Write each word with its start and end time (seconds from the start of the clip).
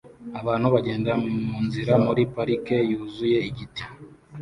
Abantu 0.41 0.67
bagenda 0.75 1.11
munzira 1.47 1.93
muri 2.05 2.21
parike 2.33 2.77
yuzuye 2.89 3.37
igiti 3.49 3.83